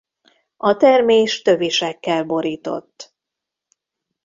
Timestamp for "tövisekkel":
1.41-2.23